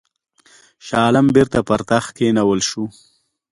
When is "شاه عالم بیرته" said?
0.85-1.59